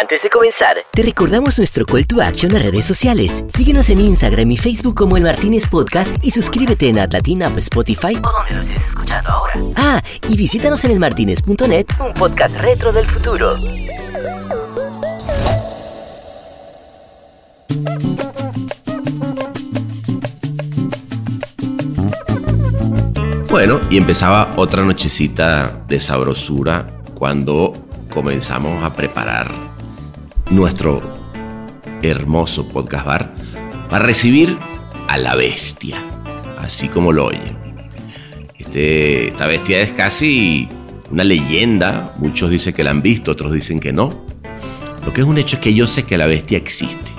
[0.00, 3.42] Antes de comenzar, te recordamos nuestro call to action en redes sociales.
[3.48, 8.30] Síguenos en Instagram y Facebook como El Martínez Podcast y suscríbete en Atlatina Spotify o
[8.30, 9.54] donde lo estés escuchando ahora.
[9.74, 13.56] Ah, y visítanos en elmartinez.net, un podcast retro del futuro.
[23.50, 27.72] Bueno, y empezaba otra nochecita de sabrosura cuando
[28.08, 29.67] comenzamos a preparar
[30.50, 31.02] nuestro
[32.02, 33.34] hermoso podcast bar
[33.90, 34.56] para recibir
[35.08, 36.02] a la bestia,
[36.58, 37.56] así como lo oyen.
[38.58, 40.68] Este, esta bestia es casi
[41.10, 44.26] una leyenda, muchos dicen que la han visto, otros dicen que no.
[45.04, 47.12] Lo que es un hecho es que yo sé que la bestia existe.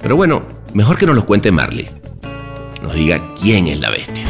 [0.00, 0.42] Pero bueno,
[0.74, 1.88] mejor que nos lo cuente Marley.
[2.82, 4.24] Nos diga quién es la bestia.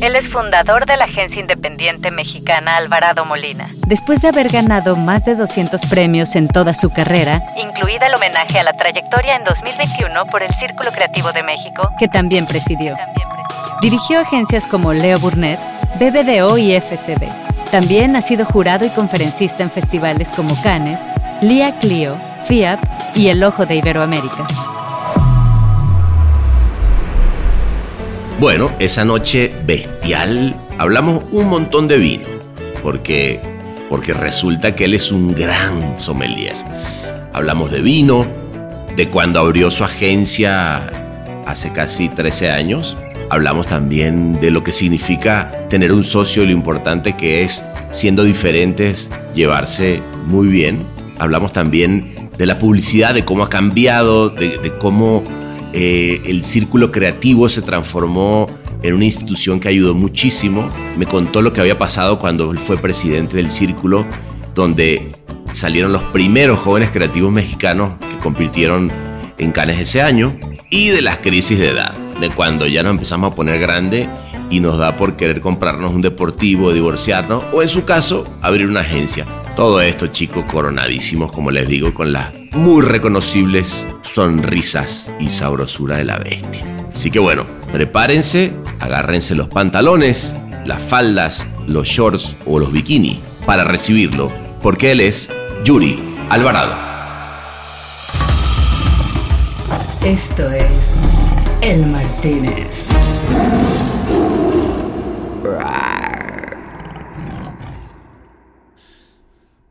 [0.00, 3.70] Él es fundador de la agencia independiente mexicana Alvarado Molina.
[3.86, 8.58] Después de haber ganado más de 200 premios en toda su carrera, incluida el homenaje
[8.58, 12.96] a la trayectoria en 2021 por el Círculo Creativo de México, que también presidió.
[13.80, 15.60] Dirigió agencias como Leo Burnett,
[15.98, 17.28] BBDO y FCB.
[17.70, 21.00] También ha sido jurado y conferencista en festivales como Cannes,
[21.40, 22.80] Lia Clio, FIAP
[23.14, 24.46] y El Ojo de Iberoamérica.
[28.40, 32.24] Bueno, esa noche bestial hablamos un montón de vino,
[32.82, 33.38] porque,
[33.88, 36.54] porque resulta que él es un gran sommelier.
[37.32, 38.26] Hablamos de vino,
[38.96, 40.82] de cuando abrió su agencia
[41.46, 42.96] hace casi 13 años.
[43.30, 48.24] Hablamos también de lo que significa tener un socio y lo importante que es, siendo
[48.24, 50.84] diferentes, llevarse muy bien.
[51.20, 55.22] Hablamos también de la publicidad, de cómo ha cambiado, de, de cómo
[55.76, 58.46] eh, el círculo creativo se transformó
[58.84, 60.68] en una institución que ayudó muchísimo.
[60.96, 64.06] Me contó lo que había pasado cuando él fue presidente del círculo,
[64.54, 65.08] donde
[65.52, 68.92] salieron los primeros jóvenes creativos mexicanos que compitieron
[69.36, 70.38] en Cannes ese año,
[70.70, 74.08] y de las crisis de edad, de cuando ya nos empezamos a poner grande
[74.50, 78.80] y nos da por querer comprarnos un deportivo, divorciarnos, o en su caso, abrir una
[78.80, 79.26] agencia.
[79.56, 86.04] Todo esto, chicos, coronadísimos, como les digo, con las muy reconocibles sonrisas y sabrosura de
[86.04, 86.64] la bestia.
[86.94, 93.64] Así que bueno, prepárense, agárrense los pantalones, las faldas, los shorts o los bikinis para
[93.64, 94.30] recibirlo,
[94.62, 95.28] porque él es
[95.64, 95.98] Yuri
[96.30, 96.76] Alvarado.
[100.06, 101.00] Esto es
[101.60, 102.90] El Martínez.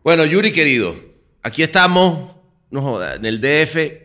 [0.03, 0.95] Bueno, Yuri querido,
[1.41, 2.35] aquí estamos,
[2.71, 4.02] no joda, en el DF,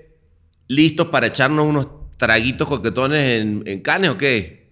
[0.68, 4.68] listos para echarnos unos traguitos coquetones en, en Cannes o qué?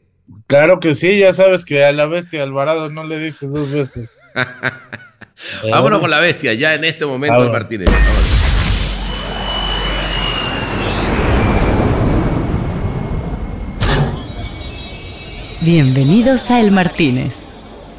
[0.47, 4.11] Claro que sí, ya sabes que a la bestia Alvarado no le dices dos veces.
[5.71, 7.53] Vámonos con la bestia, ya en este momento, Vámonos.
[7.53, 7.89] Martínez.
[7.91, 8.37] Vámonos.
[15.63, 17.41] Bienvenidos a El Martínez.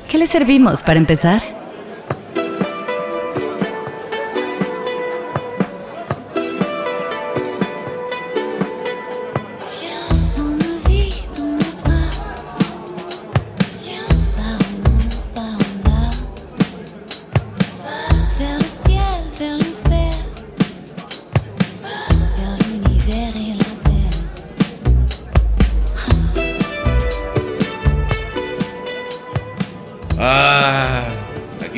[0.08, 1.57] ¿Qué le servimos para empezar?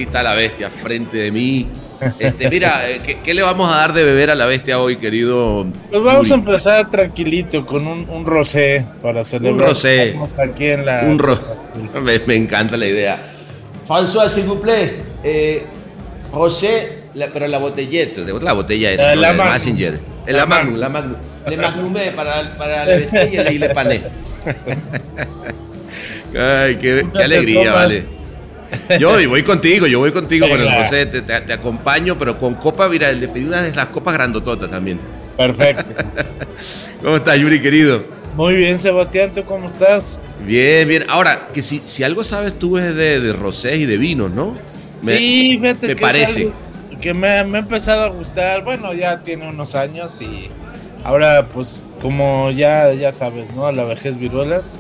[0.10, 1.68] Está la bestia frente de mí.
[2.18, 4.96] Este, mira, eh, ¿qué, qué le vamos a dar de beber a la bestia hoy,
[4.98, 5.68] querido?
[5.92, 9.70] Pues vamos a empezar tranquilito con un, un rosé para celebrar.
[9.70, 10.08] rosé.
[10.08, 11.02] Estamos aquí en la.
[11.06, 11.40] Un ro-
[12.04, 13.22] me, me encanta la idea.
[13.88, 14.94] François, s'il vous plaît.
[15.24, 15.64] Eh,
[16.32, 19.44] José, la- pero la botelleta, de la botella esa, La- ¿no?
[19.44, 19.52] la.
[19.54, 20.00] Messenger.
[20.28, 21.16] La La Magnum, la Magnum.
[21.48, 24.02] Le Magnumé para, para la bestia y le pané.
[26.38, 28.06] Ay, qué, qué alegría, vale.
[29.00, 30.70] Yo y voy contigo, yo voy contigo con el.
[30.72, 34.14] José, te, te- te acompaño, pero con copa, mira, le pedí una de las copas
[34.14, 35.00] grandototas también.
[35.38, 35.94] Perfecto.
[37.02, 38.04] ¿Cómo estás, Yuri, querido?
[38.36, 40.20] Muy bien, Sebastián, ¿tú cómo estás?
[40.46, 41.04] Bien, bien.
[41.08, 44.58] Ahora, que si, si algo sabes tú es de, de rosés y de vinos, ¿no?
[45.02, 46.32] Me- sí, fíjate me que parece.
[46.32, 46.54] es algo
[47.02, 48.64] que me, me ha empezado a gustar.
[48.64, 50.50] Bueno, ya tiene unos años y
[51.04, 53.66] ahora, pues, como ya, ya sabes, ¿no?
[53.66, 54.76] A la vejez viruelas.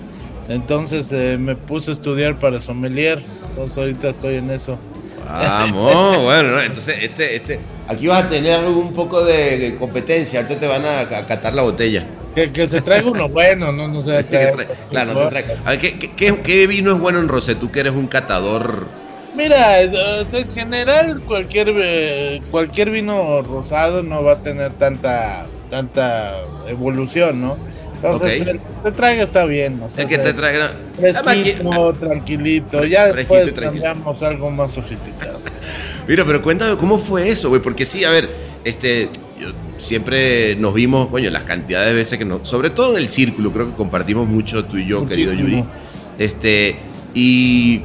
[0.49, 3.23] Entonces eh, me puse a estudiar para sommelier.
[3.49, 4.77] Entonces ahorita estoy en eso.
[5.25, 6.61] Vamos, bueno, ¿no?
[6.61, 11.01] entonces este, este, aquí vas a tener un poco de competencia, ahorita te van a,
[11.01, 12.03] a catar la botella.
[12.33, 14.55] Que, que se traiga uno bueno, no, no se va a Que traer.
[14.55, 17.55] trae- claro, no te A ver, ¿qué, qué- qué- qué vino es bueno en Rosé?
[17.55, 18.87] Tú que eres un catador
[19.35, 19.91] Mira, eh,
[20.21, 26.41] o sea, en general cualquier eh, cualquier vino rosado no va a tener tanta tanta
[26.67, 27.57] evolución, ¿no?
[28.01, 30.71] Entonces, el que te traiga está bien, o sea, El que te traiga.
[30.97, 35.39] fresquito, tranquilito, ya después cambiamos algo más sofisticado.
[36.07, 38.29] Mira, pero cuéntame cómo fue eso, güey, porque sí, a ver,
[38.63, 39.09] este,
[39.39, 43.09] yo- siempre nos vimos, coño, las cantidades de veces que nos, sobre todo en el
[43.09, 45.33] círculo, creo que compartimos mucho tú y yo, querido.
[45.33, 45.63] Yuri,
[46.17, 46.77] este,
[47.13, 47.81] y,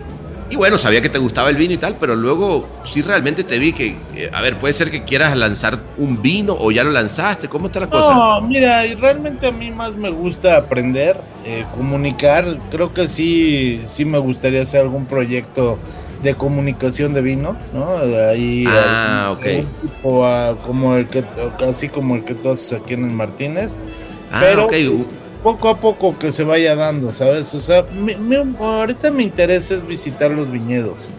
[0.51, 3.59] y bueno, sabía que te gustaba el vino y tal, pero luego sí realmente te
[3.59, 6.91] vi que, eh, a ver, puede ser que quieras lanzar un vino o ya lo
[6.91, 8.13] lanzaste, ¿cómo está la cosa?
[8.15, 12.59] No, mira, realmente a mí más me gusta aprender, eh, comunicar.
[12.71, 15.79] Creo que sí, sí me gustaría hacer algún proyecto
[16.23, 17.99] de comunicación de vino, ¿no?
[18.07, 19.47] De Ahí, Ah, algún- ok.
[19.47, 21.25] algún tipo, ah, como el que,
[21.69, 23.79] así como el que tú haces aquí en el Martínez.
[24.33, 25.11] Ah, pero ok, pues,
[25.45, 27.55] poco a poco que se vaya dando, ¿sabes?
[27.55, 31.11] O sea, mi- mi- ahorita me interesa es visitar los viñedos,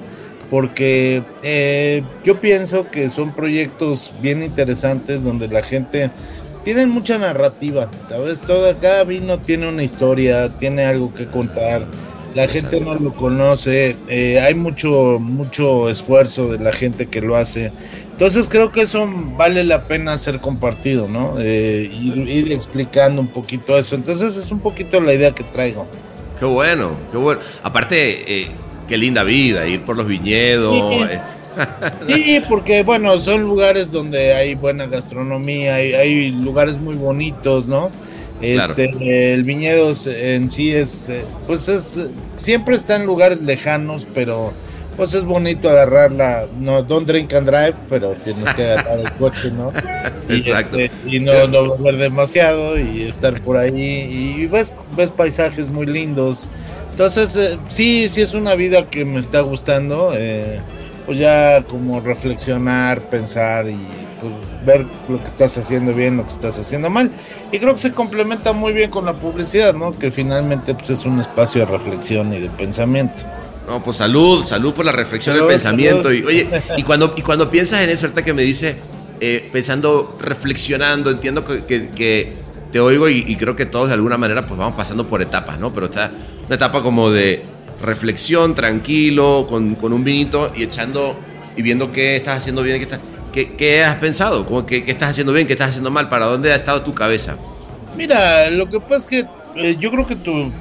[0.50, 6.10] porque eh, yo pienso que son proyectos bien interesantes donde la gente
[6.63, 8.42] tiene mucha narrativa, ¿sabes?
[8.42, 11.86] Toda, cada vino tiene una historia, tiene algo que contar.
[12.36, 17.38] La gente no lo conoce, eh, hay mucho, mucho esfuerzo de la gente que lo
[17.38, 17.72] hace.
[18.12, 21.36] Entonces creo que eso vale la pena ser compartido, ¿no?
[21.40, 23.96] Eh, ir, ir explicando un poquito eso.
[23.96, 25.88] Entonces es un poquito la idea que traigo.
[26.38, 27.40] Qué bueno, qué bueno.
[27.64, 28.48] Aparte, eh,
[28.88, 30.94] qué linda vida, ir por los viñedos.
[30.94, 31.02] Sí.
[31.04, 31.36] este,
[32.08, 37.90] Sí, porque bueno, son lugares donde hay buena gastronomía, hay, hay lugares muy bonitos, ¿no?
[38.40, 38.74] Claro.
[38.78, 42.00] Este, el viñedo en sí es, eh, pues es,
[42.36, 44.52] siempre está en lugares lejanos, pero
[44.98, 49.52] pues es bonito agarrarla, no, don't drink and drive, pero tienes que agarrar el coche,
[49.52, 49.72] ¿no?
[50.30, 50.80] Y, Exacto.
[50.80, 55.86] este, y no, no beber demasiado y estar por ahí y ves, ves paisajes muy
[55.86, 56.46] lindos.
[56.92, 60.14] Entonces, eh, sí, sí es una vida que me está gustando.
[60.16, 60.60] eh,
[61.06, 63.78] pues ya como reflexionar, pensar y
[64.30, 67.12] pues, ver lo que estás haciendo bien, lo que estás haciendo mal.
[67.51, 69.92] Y creo que se complementa muy bien con la publicidad, ¿no?
[69.92, 73.24] Que finalmente pues, es un espacio de reflexión y de pensamiento.
[73.68, 76.04] No, pues salud, salud por la reflexión del pensamiento.
[76.10, 76.19] salud.
[76.19, 78.75] Y, oye, y cuando, y cuando piensas en eso, ahorita que me dice,
[79.19, 82.33] eh, pensando, reflexionando, entiendo que, que- que
[82.72, 85.57] te oigo y, y creo que todos de alguna manera pues vamos pasando por etapas,
[85.60, 85.72] ¿no?
[85.74, 86.12] Pero está
[86.48, 87.42] una etapa como de
[87.81, 91.16] reflexión, tranquilo, con, con un vinito y echando
[91.56, 93.00] y viendo qué estás haciendo bien, qué, estás-
[93.36, 96.52] qué, qué has pensado, que, qué estás haciendo bien, qué estás haciendo mal, para dónde
[96.54, 97.36] ha estado tu cabeza.
[97.98, 100.52] Mira, lo que pasa es que eh, yo creo que tu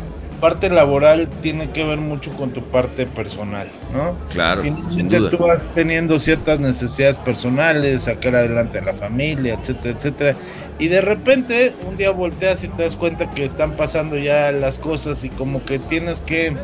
[0.40, 4.16] parte laboral tiene que ver mucho con tu parte personal, ¿no?
[4.30, 5.30] Claro, sin Finalmente duda.
[5.30, 10.34] tú vas teniendo ciertas necesidades personales, sacar adelante a la familia, etcétera, etcétera.
[10.78, 14.78] Y de repente un día volteas y te das cuenta que están pasando ya las
[14.80, 16.54] cosas y como que tienes que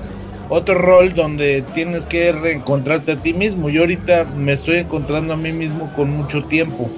[0.50, 3.70] otro rol donde tienes que reencontrarte a ti mismo.
[3.70, 6.90] Yo ahorita me estoy encontrando a mí mismo con mucho tiempo.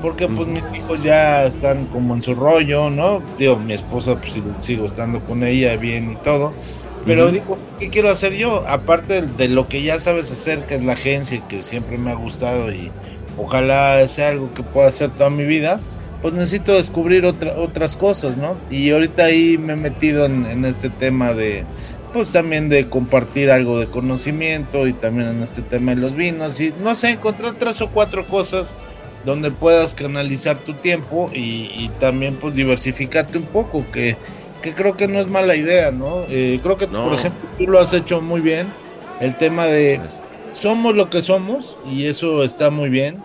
[0.00, 3.22] Porque pues mis hijos ya están como en su rollo, ¿no?
[3.38, 6.54] Digo, mi esposa pues sigo estando con ella bien y todo.
[7.04, 7.32] Pero Ujú.
[7.32, 8.64] digo, ¿qué quiero hacer yo?
[8.66, 12.14] Aparte de lo que ya sabes hacer, que es la agencia, que siempre me ha
[12.14, 12.90] gustado y
[13.36, 15.80] ojalá sea algo que pueda hacer toda mi vida,
[16.22, 18.56] pues necesito descubrir otra, otras cosas, ¿no?
[18.70, 21.64] Y ahorita ahí me he metido en, en este tema de,
[22.12, 26.60] pues también de compartir algo de conocimiento y también en este tema de los vinos
[26.60, 28.76] y no sé, encontrar tres o cuatro cosas
[29.24, 34.16] donde puedas canalizar tu tiempo y, y también pues diversificarte un poco, que,
[34.62, 36.24] que creo que no es mala idea, ¿no?
[36.28, 37.04] Eh, creo que No.
[37.04, 38.68] por ejemplo tú lo has hecho muy bien,
[39.20, 40.00] el tema de
[40.52, 43.18] somos lo que somos y eso está muy bien,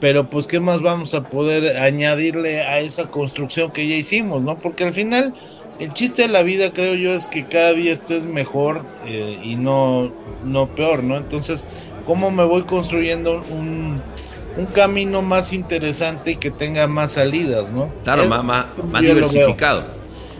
[0.00, 4.56] pero pues qué más vamos a poder añadirle a esa construcción que ya hicimos, ¿no?
[4.56, 5.34] Porque al final
[5.80, 9.56] el chiste de la vida creo yo es que cada día estés mejor eh, y
[9.56, 10.12] no,
[10.44, 11.16] no peor, ¿no?
[11.16, 11.64] Entonces,
[12.06, 14.02] ¿cómo me voy construyendo un,
[14.56, 17.90] un camino más interesante y que tenga más salidas, ¿no?
[18.04, 19.84] Claro, Es más, más, más diversificado.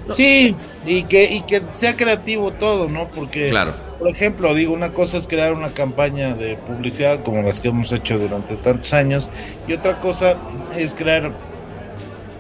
[0.06, 0.14] No.
[0.14, 3.09] Sí, y que, y que sea creativo todo, ¿no?
[3.11, 3.76] Porque Claro.
[3.99, 7.92] por ejemplo, digo, una cosa es crear una campaña de publicidad como las que hemos
[7.92, 9.30] hecho durante tantos años
[9.68, 10.37] y otra cosa
[10.76, 11.30] es crear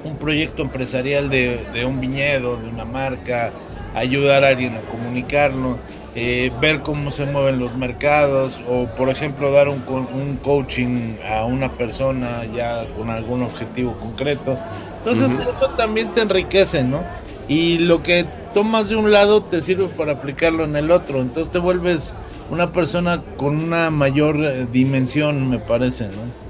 [0.04, 3.52] un proyecto empresarial de, de un viñedo, de una marca,
[3.94, 5.78] ayudar a alguien a comunicarlo,
[6.14, 11.44] eh, ver cómo se mueven los mercados o, por ejemplo, dar un, un coaching a
[11.44, 14.58] una persona ya con algún objetivo concreto.
[14.98, 15.50] Entonces, Ujú.
[15.50, 17.02] eso también te enriquece, ¿no?
[17.48, 21.20] Y lo que tomas de un lado te sirve para aplicarlo en el otro.
[21.20, 22.14] Entonces te vuelves
[22.50, 26.40] una persona con una mayor eh, dimensión, me parece, ¿no?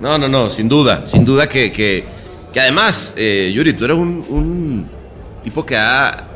[0.00, 2.04] No, no, no, sin duda, sin duda que, que,
[2.56, 4.86] que además, eh, Yuri, tú eres un, un
[5.44, 6.26] tipo que ha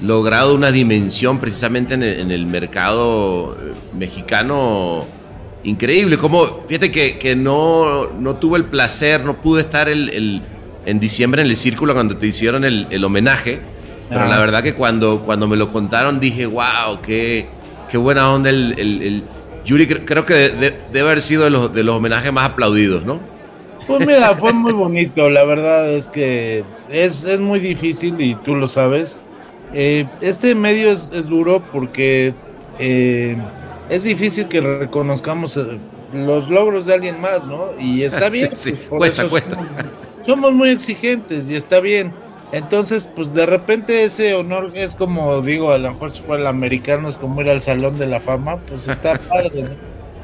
[0.00, 5.04] logrado una dimensión precisamente en el, en el mercado eh, mexicano
[5.64, 6.16] increíble.
[6.16, 10.42] Como, fíjate que, que no, no tuve el placer, no pude estar el, el-
[10.86, 13.60] en diciembre en el círculo cuando te hicieron el, el homenaje.
[14.08, 14.28] Pero Ah.
[14.28, 17.48] la verdad que cuando, cuando me lo contaron dije, wow, qué,
[17.90, 19.22] qué buena onda el, el- el-
[19.66, 19.86] Yuri.
[19.86, 23.04] cre- Creo que de- de- debe haber sido de los, de los homenajes más aplaudidos,
[23.04, 23.20] ¿no?
[23.86, 28.54] Pues mira, fue muy bonito, la verdad es que es, es muy difícil y tú
[28.56, 29.20] lo sabes.
[29.72, 32.34] Eh, este medio es, es duro porque
[32.78, 33.36] eh,
[33.88, 35.78] es difícil que reconozcamos eh,
[36.12, 37.78] los logros de alguien más, ¿no?
[37.78, 38.50] Y está bien.
[38.56, 39.56] Sí, sí, cuesta, cuesta.
[39.56, 39.70] Somos,
[40.26, 42.12] somos muy exigentes y está bien.
[42.52, 46.46] Entonces, pues de repente ese honor es como digo, a lo mejor si fuera el
[46.46, 49.70] americano es como ir al Salón de la Fama, pues está padre, ¿no?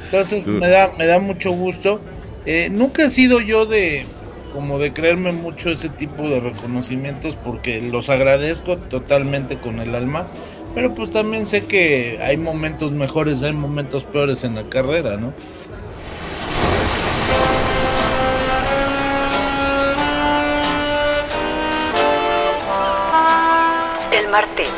[0.05, 2.01] Entonces me da, me da mucho gusto.
[2.45, 4.05] Eh, nunca he sido yo de
[4.53, 10.29] como de creerme mucho ese tipo de reconocimientos porque los agradezco totalmente con el alma,
[10.75, 15.33] pero pues también sé que hay momentos mejores, hay momentos peores en la carrera, ¿no?
[24.13, 24.71] El Martínez.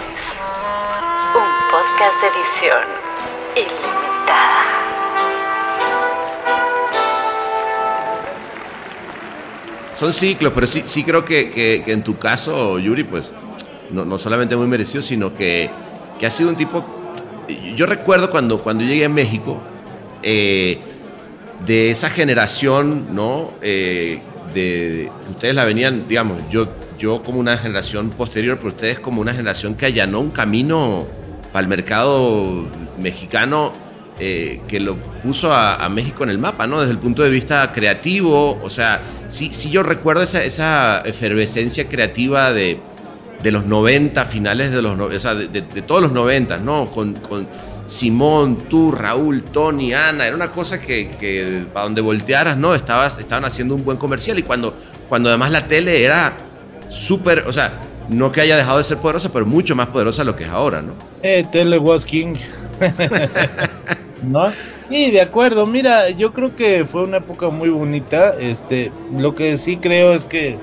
[1.35, 2.85] Un podcast de edición
[3.56, 4.63] ilimitada.
[9.94, 13.32] Son ciclos, pero sí, sí creo que, que- en tu caso, Yuri, pues
[13.90, 15.70] no, no solamente muy merecido, sino que,
[16.18, 16.84] que ha sido un tipo...
[17.76, 19.58] Yo recuerdo cuando, cuando llegué a México,
[20.22, 20.78] eh,
[21.66, 23.50] de esa generación, ¿no?
[23.62, 24.18] Eh,
[24.52, 29.32] de, ustedes la venían, digamos, yo, yo como una generación posterior, pero ustedes como una
[29.34, 31.06] generación que allanó un camino
[31.52, 32.64] para el mercado
[33.00, 33.72] mexicano
[34.18, 36.80] eh, que lo puso a, a México en el mapa, ¿no?
[36.80, 41.88] Desde el punto de vista creativo, o sea, sí, sí yo recuerdo esa, esa efervescencia
[41.88, 42.78] creativa de,
[43.42, 46.59] de los 90, finales de los, no- o sea, de, de- de todos los 90,
[46.59, 46.87] ¿no?
[46.87, 47.47] Con, con
[47.87, 52.75] Simón, tú, Raúl, Tony, Ana, era una cosa que, que para donde voltearas, ¿no?
[52.75, 54.75] Estabas, estaban haciendo un buen comercial y cuando,
[55.09, 56.35] cuando además la tele era
[56.88, 60.26] súper, o sea, no que haya dejado de ser poderosa, pero mucho más poderosa de
[60.26, 60.92] lo que es ahora, ¿no?
[61.23, 62.37] Eh, Tele was King.
[64.20, 64.56] ¿No?
[64.80, 65.66] Sí, de acuerdo.
[65.66, 68.34] Mira, yo creo que fue una época muy bonita.
[68.38, 70.58] Este, lo que sí creo es que,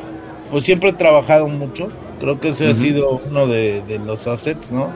[0.49, 1.89] pues siempre he trabajado mucho.
[2.19, 4.95] Creo que ese ha sido uno de, de los assets, ¿no?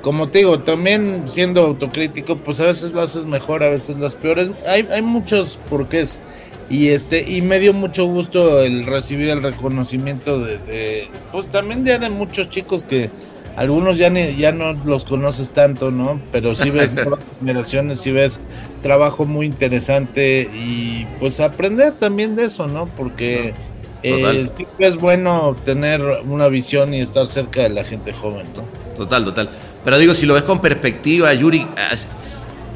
[0.00, 4.16] Como te digo, también siendo autocrítico, pues a veces lo haces mejor, a veces las
[4.16, 4.50] peores.
[4.66, 6.20] Hay, hay muchos porqués.
[6.68, 11.84] Y este, y me dio mucho gusto el recibir el reconocimiento de, de- pues también
[11.84, 13.10] de muchos chicos que
[13.56, 16.20] algunos ya ni, ya no los conoces tanto, ¿no?
[16.32, 18.40] Pero sí ves nuevas generaciones, sí ves
[18.82, 22.86] trabajo muy interesante y pues aprender también de eso, ¿no?
[22.86, 23.54] Porque
[24.02, 24.52] eh, Total.
[24.56, 28.64] siempre es bueno tener una visión y estar cerca de la gente joven, ¿no?
[28.96, 29.50] Total, total.
[29.84, 31.66] Pero digo, si lo ves con perspectiva, Yuri,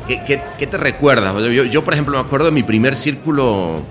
[0.06, 1.34] ¿qué, qué- qué te recuerdas?
[1.52, 3.82] Yo, yo, por ejemplo, me acuerdo de mi primer círculo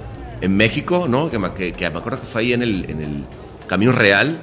[0.41, 1.29] en México, ¿no?
[1.29, 3.25] Que me, que- que me acuerdo que fue ahí en el, en el
[3.67, 4.41] Camino Real.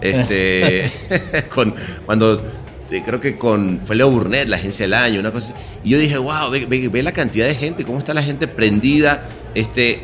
[0.00, 0.90] Este,
[1.54, 1.74] con,
[2.06, 2.42] cuando
[2.90, 5.54] eh, creo que con fue Leo Burnett, la agencia del año, una cosa.
[5.84, 8.48] Y yo dije, wow, ve, ve- ve la cantidad de gente, cómo está la gente
[8.48, 9.28] prendida.
[9.54, 10.00] Este,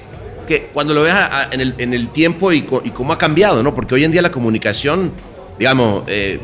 [0.47, 3.19] que cuando lo a- a- en, el, en el tiempo y, co- y cómo ha
[3.19, 3.75] cambiado, ¿no?
[3.75, 5.11] Porque hoy en día la comunicación,
[5.59, 6.39] digamos, eh,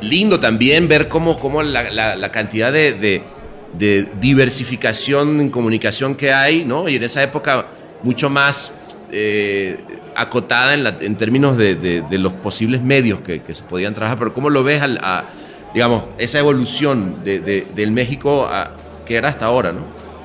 [0.00, 3.22] lindo también ver cómo, cómo la, la- la cantidad de, de-
[3.76, 6.88] de diversificación en comunicación que hay, ¿no?
[6.88, 7.66] Y en esa época
[8.04, 8.72] mucho más
[9.10, 9.76] eh,
[10.16, 13.94] acotada en, la- en términos de, de- de los posibles medios que, que se podían
[13.94, 15.24] trabajar, pero ¿cómo lo ves, al, a,
[15.72, 18.70] digamos, esa evolución de- de- del México a,
[19.06, 19.80] que era hasta ahora, ¿no?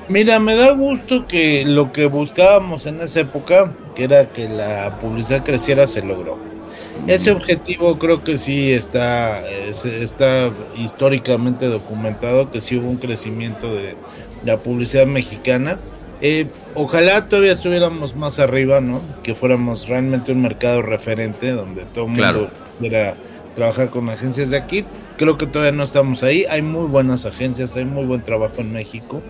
[0.08, 4.98] Mira, me da gusto que lo que buscábamos en esa época, que era que la
[5.00, 6.38] publicidad creciera, se logró.
[7.06, 13.72] Ese objetivo creo que sí está, es- está históricamente documentado, que sí hubo un crecimiento
[13.74, 13.94] de
[14.44, 15.78] la publicidad mexicana.
[16.20, 19.00] Eh, ojalá todavía estuviéramos más arriba, ¿no?
[19.22, 23.14] Que fuéramos realmente un mercado referente donde todo el mundo quisiera
[23.54, 24.84] trabajar con agencias de aquí.
[25.16, 26.44] Creo que todavía no estamos ahí.
[26.50, 29.22] Hay muy buenas agencias, hay muy buen trabajo en México.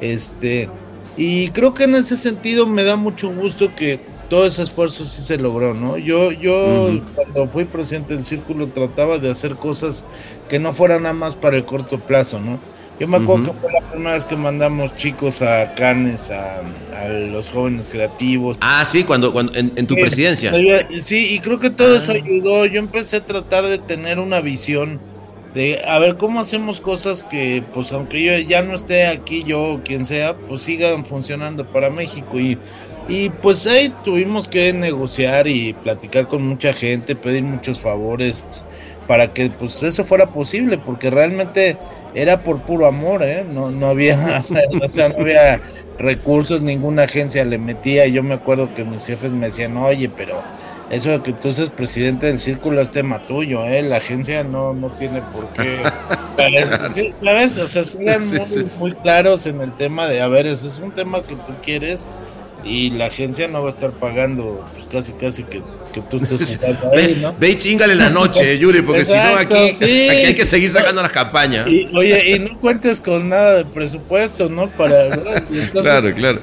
[0.00, 0.68] Este,
[1.16, 5.20] y creo que en ese sentido me da mucho gusto que todo ese esfuerzo sí
[5.20, 5.98] se logró, ¿no?
[5.98, 10.06] Yo, yo cuando fui presidente del círculo trataba de hacer cosas
[10.48, 12.58] que no fueran nada más para el corto plazo, ¿no?
[13.02, 13.52] Yo me acuerdo Ujú.
[13.54, 16.60] que fue la primera vez que mandamos chicos a Cannes, a,
[16.96, 18.58] a los jóvenes creativos.
[18.60, 20.52] Ah, sí, cuando, cuando en, en tu Sí, presidencia.
[21.00, 22.14] Sí, y creo que todo eso Ah.
[22.14, 22.64] ayudó.
[22.66, 25.00] Yo empecé a tratar de tener una visión
[25.52, 29.60] de a ver cómo hacemos cosas que, pues, aunque yo ya no esté aquí, yo
[29.74, 32.38] o quien sea, pues sigan funcionando para México.
[32.38, 32.56] Y,
[33.08, 38.44] y pues ahí tuvimos que negociar y platicar con mucha gente, pedir muchos favores
[39.08, 41.76] para que pues eso fuera posible, porque realmente
[42.14, 43.44] era por puro amor, ¿eh?
[43.48, 44.44] No, no había,
[44.82, 45.60] o sea, no había
[45.98, 48.06] recursos, ninguna agencia le metía.
[48.06, 50.42] Yo me acuerdo que mis jefes me decían, oye, pero
[50.90, 53.82] eso de que tú seas presidente del círculo es tema tuyo, ¿eh?
[53.82, 55.78] La agencia no, no tiene por qué.
[56.94, 57.58] Sí, ¿Sabes?
[57.58, 60.90] O sea, Sí, muy, muy claros en el tema de, a ver, ese es un
[60.90, 62.08] tema que tú quieres
[62.64, 66.60] y la agencia no va a estar pagando, pues casi, casi que, que tú estés
[66.96, 67.34] ahí, ¿no?
[67.38, 70.08] ve y chingale en la noche, Yuri, porque si no aquí, sí.
[70.08, 71.68] aquí hay que seguir sacando las campañas.
[71.68, 74.68] Y, oye, y no cuentes con nada de presupuesto, ¿no?
[74.68, 75.08] Para,
[75.72, 76.40] Claro, claro.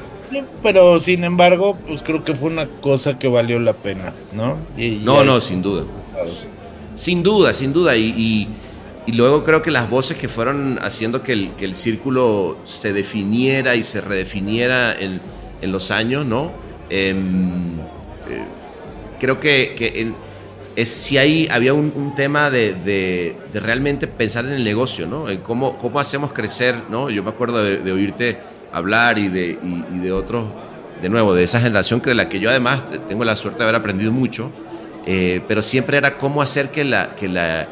[0.62, 4.58] Pero sin embargo, pues creo que fue una cosa que valió la pena, ¿no?
[4.78, 5.86] Y- No, no, sin duda.
[6.96, 7.96] Sin duda, sin duda.
[7.96, 8.48] Y, y-
[9.08, 12.94] y luego creo que las voces que fueron haciendo que el, que el círculo se
[12.94, 15.20] definiera y se redefiniera en,
[15.62, 16.52] en los años, ¿no?
[16.90, 17.78] Em,
[18.30, 18.44] eh,
[19.20, 20.14] creo que,
[20.76, 25.30] es, si hay, había un, tema de, realmente pensar en el negocio, ¿no?
[25.30, 27.10] En cómo, cómo hacemos crecer, ¿no?
[27.10, 28.38] Yo me acuerdo de, oírte
[28.72, 30.46] hablar y de, y- y de otros,
[31.02, 33.64] de nuevo, de esa generación que de la que yo además tengo la suerte de
[33.64, 34.52] haber aprendido mucho,
[35.06, 37.68] eh, pero siempre era cómo hacer que la, que, la,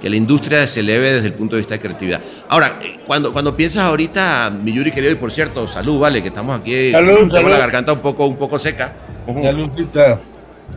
[0.00, 2.20] que la industria se eleve desde el punto de vista de creatividad.
[2.48, 6.28] Ahora, eh, cuando, cuando piensas ahorita, mi Yuri querido, y por cierto, salud, vale, que
[6.28, 7.50] estamos aquí, Salud, salud.
[7.50, 8.92] la garganta un poco, un poco seca.
[9.42, 10.20] Saludcita.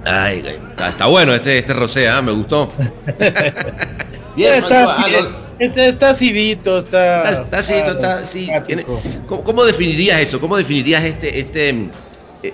[0.05, 2.21] Ay, está, está bueno este, este rosé, ¿ah?
[2.21, 2.71] me gustó.
[4.35, 7.29] Bien, está, así, ah, no, está, está acidito, está.
[7.29, 8.85] Está, está así, está, sí, tiene-.
[9.27, 10.39] ¿cómo, cómo definirías eso?
[10.39, 11.69] ¿Cómo definirías este, este,
[12.41, 12.53] eh,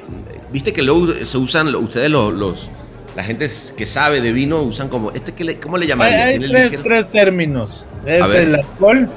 [0.52, 2.70] viste que luego se usan ustedes los, los-
[3.18, 5.92] la gente que sabe de vino usan como este que le, ¿cómo le el
[6.84, 7.88] tres, términos.
[8.06, 9.10] Es el alcohol,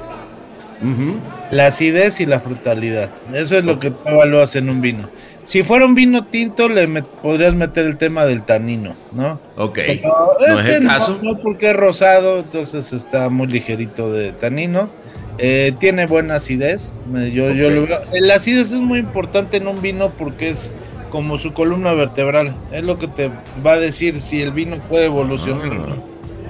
[1.51, 3.11] la acidez y la frutalidad.
[3.31, 5.07] Eso es lo que tú evalúas en un vino.
[5.43, 9.39] Si fuera un vino tinto, le met- podrías meter el tema del tanino, ¿no?
[9.55, 11.19] Ok, Pero no es este el caso.
[11.21, 14.89] No, porque es rosado, entonces está muy ligerito de tanino.
[15.37, 16.93] Eh, tiene buena acidez.
[17.31, 17.73] Yo, yo Ok.
[17.73, 17.99] lo veo.
[18.13, 20.73] La acidez es muy importante en un vino porque es
[21.11, 22.55] como su columna vertebral.
[22.71, 23.29] Es lo que te
[23.65, 25.71] va a decir si el vino puede evolucionar.
[25.71, 25.95] Ah.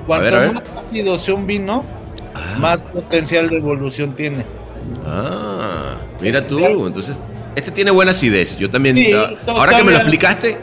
[0.07, 0.53] Cuanto A ver, a ver.
[0.53, 1.83] más ácido sea un vino,
[2.33, 4.45] Ah, más potencial de evolución tiene.
[5.05, 7.17] ah, mira tú, entonces,
[7.55, 8.57] este tiene buena acidez.
[8.57, 10.57] Yo también, Sí, ah, ahora que me lo explicaste,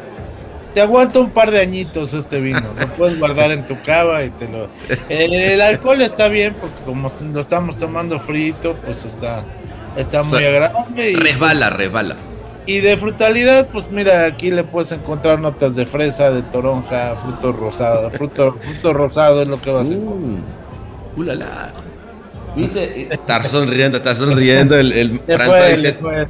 [0.75, 2.63] Te aguanta un par de añitos este vino.
[2.79, 4.69] Lo puedes guardar en tu cava y te lo.
[5.09, 9.43] El, el alcohol está bien porque como lo estamos tomando frito, pues está,
[9.97, 11.11] está muy O sea, agradable.
[11.11, 12.17] Y, resbala, resbala.
[12.69, 17.51] Y de frutalidad, pues mira, aquí le puedes encontrar notas de fresa, de toronja, fruto
[17.53, 18.11] rosado.
[18.11, 20.43] Fruto, fruto rosado es lo que vas a encontrar.
[21.17, 21.73] Uh, ulala.
[22.55, 23.09] ¿Viste?
[23.15, 24.77] Está sonriendo, está sonriendo.
[24.77, 26.27] El, el fue, dice, le fue.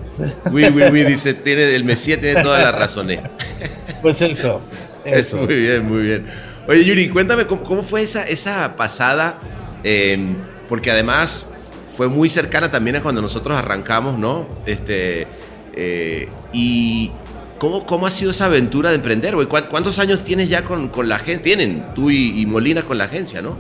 [0.53, 3.11] oui, oui, oui, dice, tiene, el Mesías tiene toda la razón.
[3.11, 3.21] eh.
[4.03, 4.61] Pues eso.
[5.05, 5.39] Es Eso.
[5.39, 6.27] muy bien, muy bien.
[6.69, 9.39] Oye, Yuri, cuéntame cómo, cómo fue esa, esa pasada,
[9.83, 10.37] eh,
[10.69, 11.51] porque además
[11.97, 14.47] fue muy cercana también a cuando nosotros arrancamos, ¿no?
[14.67, 15.27] Este,
[15.75, 17.11] eh, y
[17.59, 19.47] ¿cómo, ¿cómo ha sido esa aventura de emprender, güey?
[19.47, 21.43] ¿Cuán- ¿Cuántos años tienes ya con, con la agencia?
[21.43, 23.57] Tienen tú y, y Molina con la agencia, ¿no?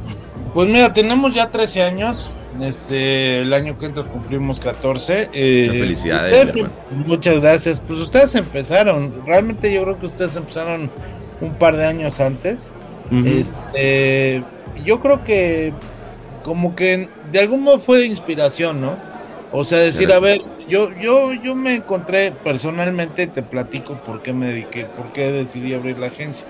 [0.54, 2.32] Pues mira, tenemos ya 13 años.
[2.62, 5.28] Este, el año que entra cumplimos 14.
[5.32, 7.80] Eh, Muchas felicidades, ustedes em- muchas gracias.
[7.86, 9.12] Pues ustedes empezaron.
[9.26, 10.90] Realmente yo creo que ustedes empezaron
[11.40, 12.72] un par de años antes.
[13.24, 14.42] Este,
[14.84, 15.72] yo creo que
[16.42, 18.96] como que de algún modo fue de inspiración, ¿no?
[19.52, 24.32] O sea, decir, a ver, yo, yo, yo me encontré personalmente, te platico por qué
[24.32, 26.46] me dediqué, por qué decidí abrir la agencia.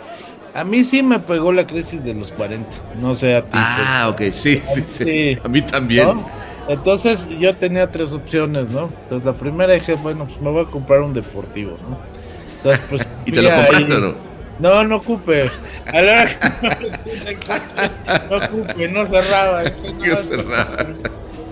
[0.55, 2.69] A mí sí me pegó la crisis de los 40,
[3.01, 3.51] no sé a ti.
[3.53, 5.05] Ah, ok, sí, sí, sí.
[5.05, 5.39] Sí.
[5.45, 6.07] A mí también.
[6.07, 6.29] ¿no?
[6.69, 8.91] Entonces yo tenía tres opciones, ¿no?
[9.03, 11.99] Entonces la primera dije, bueno, pues me voy a comprar un deportivo, ¿no?
[12.57, 14.15] Entonces, pues, ¿Y te lo compraste o no?
[14.59, 15.49] No, no ocupe.
[15.87, 16.39] A la hora
[17.05, 17.39] que
[18.31, 19.63] no ocupe, no cerraba.
[19.99, 20.87] No, cerraba.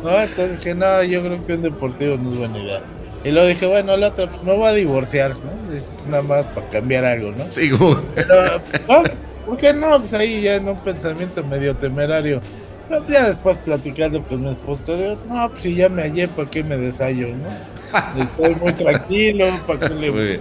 [0.02, 2.82] No, entonces dije, no, yo creo que un deportivo no es buena idea.
[3.24, 5.74] Y luego dije, bueno, la otra, pues me voy a divorciar, ¿no?
[5.74, 7.44] Es nada más para cambiar algo, ¿no?
[7.50, 7.96] Sí, como...
[8.14, 9.02] Pero, no,
[9.46, 9.98] ¿por qué no?
[10.00, 12.40] Pues ahí ya en un pensamiento medio temerario.
[12.88, 16.48] Pero ya después platicando con mi esposo, digo, no, pues si ya me hallé, ¿para
[16.48, 18.22] qué me desallo, no?
[18.22, 20.40] Estoy muy tranquilo, ¿para qué le bien.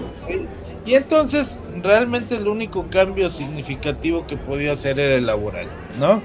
[0.86, 5.66] Y entonces, realmente el único cambio significativo que podía hacer era el laboral,
[6.00, 6.22] ¿no?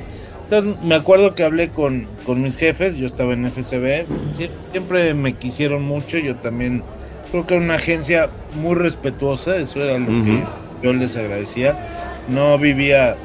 [0.51, 5.15] Entonces, me acuerdo que hablé con, con mis jefes, yo estaba en FCB, sie- siempre
[5.15, 6.83] me quisieron mucho, yo también
[7.31, 10.43] creo que era una agencia muy respetuosa, eso era lo que
[10.83, 12.17] yo les agradecía.
[12.29, 13.17] No vivía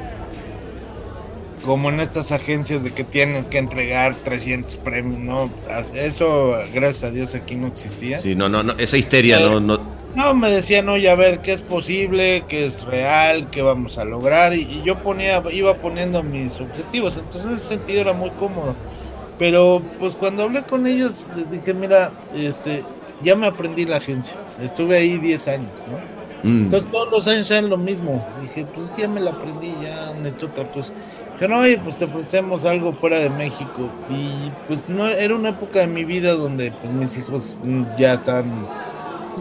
[1.64, 5.50] como en estas agencias de que tienes que entregar 300 premios, no,
[5.96, 8.18] eso gracias a Dios aquí no existía.
[8.18, 9.80] Sí, no, no, no, esa histeria no, no,
[10.16, 14.04] No, me decían, oye, a ver, qué es posible, qué es real, qué vamos a
[14.04, 14.54] lograr.
[14.54, 17.18] Y, y yo ponía, iba poniendo mis objetivos.
[17.18, 18.74] Entonces, en ese sentido era muy cómodo.
[19.38, 22.82] Pero pues cuando hablé con ellos les dije, mira, este,
[23.22, 24.34] ya me aprendí la agencia.
[24.60, 26.50] Estuve ahí 10 años, ¿no?
[26.50, 26.64] Mm.
[26.64, 28.26] Entonces todos los años eran lo mismo.
[28.40, 30.92] Dije, pues es que ya me la aprendí, ya necesito otra cosa.
[31.34, 33.90] Dije, no, oye, pues te ofrecemos algo fuera de México.
[34.08, 37.58] Y pues no, era una época de mi vida donde pues mis hijos
[37.98, 38.66] ya estaban,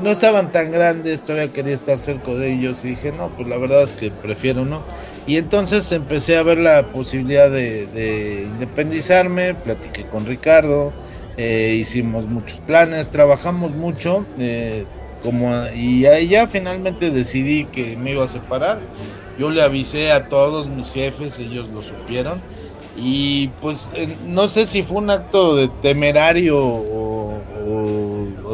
[0.01, 2.83] no estaban tan grandes, todavía quería estar cerca de ellos.
[2.85, 4.81] Y dije, no, pues la verdad es que prefiero no.
[5.27, 10.93] Y entonces empecé a ver la posibilidad de, de independizarme, platiqué con Ricardo,
[11.37, 14.85] eh, hicimos muchos planes, trabajamos mucho, eh,
[15.21, 18.79] como, y ya finalmente decidí que me iba a separar.
[19.37, 22.41] Yo le avisé a todos mis jefes, ellos lo supieron.
[22.97, 27.04] Y pues eh, no sé si fue un acto de temerario o,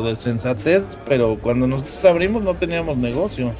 [0.01, 3.53] o- de sensatez, pero cuando nosotros abrimos no teníamos negocio.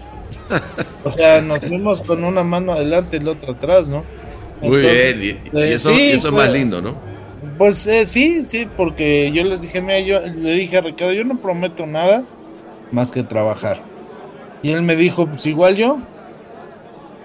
[1.04, 4.04] O sea, nos fuimos con una mano adelante y la otra atrás, ¿no?
[4.62, 6.96] Muy bien, y, y eh, sí, y eso es más lindo, ¿no?
[7.58, 11.24] Pues eh, sí, sí, porque yo les dije, mira, yo le dije a Ricardo, yo
[11.24, 12.24] no prometo nada
[12.92, 13.82] más que trabajar.
[14.62, 15.98] Y él me dijo, pues igual yo.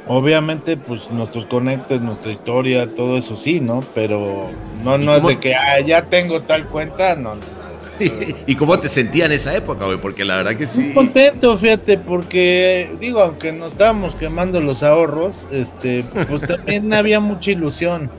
[0.08, 3.80] Obviamente, pues nuestros conectes, nuestra historia, todo eso sí, ¿no?
[3.94, 4.50] Pero
[4.84, 7.34] no, ¿Y no es de que ah, ya tengo tal cuenta, no.
[7.34, 7.55] no.
[8.46, 9.98] ¿Y cómo te sentías en esa época, güey?
[9.98, 10.92] Porque la verdad que Muy sí.
[10.92, 17.50] contento, fíjate, porque digo, aunque nos estábamos quemando los ahorros, este, pues también había mucha
[17.50, 18.10] ilusión.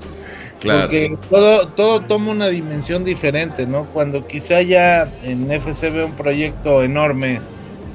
[0.59, 0.81] Claro.
[0.81, 3.85] Porque todo, todo toma una dimensión diferente, ¿no?
[3.85, 7.41] Cuando quizá ya en FCB un proyecto enorme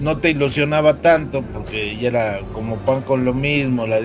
[0.02, 4.00] no te ilusionaba tanto, porque ya era como pan con lo mismo, la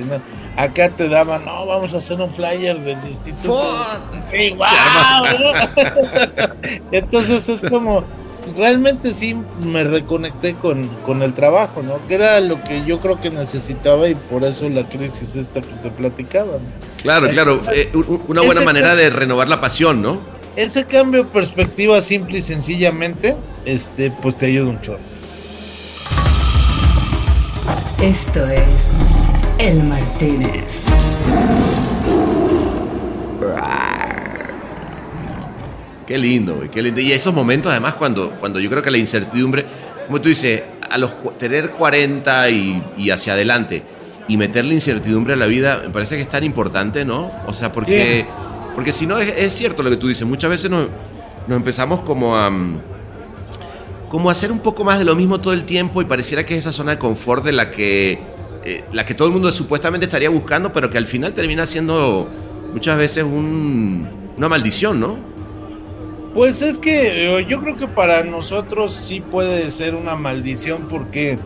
[0.56, 3.60] Acá te daban, no, vamos a hacer un flyer del instituto.
[4.32, 4.72] ¡Qué guau!
[6.92, 8.04] Entonces es como,
[8.58, 12.00] realmente sí me reconecté con, con el trabajo, ¿no?
[12.08, 15.74] Que era lo que yo creo que necesitaba y por eso la crisis esta que
[15.84, 16.54] te platicaba.
[16.54, 17.02] ¿no?
[17.02, 17.62] Claro, claro.
[17.74, 20.20] eh, un- un- una buena Ese manera de renovar la pasión, ¿no?
[20.56, 25.00] Ese cambio de perspectiva simple y sencillamente, este, pues te ayuda un chorro.
[28.02, 28.96] Esto es
[29.60, 30.86] El Martínez.
[36.06, 37.02] Qué lindo, güey, qué lindo.
[37.02, 39.66] Y esos momentos, además, cuando, cuando yo creo que la incertidumbre,
[40.06, 43.84] como tú dices, a los cu- tener 40 y, y hacia adelante
[44.30, 47.32] y meterle incertidumbre a la vida, me parece que es tan importante, ¿no?
[47.46, 48.26] O sea, porque,
[48.74, 50.88] porque si no, es, es cierto lo que tú dices, muchas veces nos,
[51.46, 52.80] nos empezamos como a, mm,
[54.10, 56.60] como hacer un poco más de lo mismo todo el tiempo y pareciera que es
[56.60, 58.20] esa zona de confort de la que,
[58.64, 62.28] eh, la que todo el mundo supuestamente estaría buscando, pero que al final termina siendo
[62.74, 65.18] muchas veces un- una maldición, ¿no?
[66.34, 71.40] Pues es que eh, yo creo que para nosotros sí puede ser una maldición porque,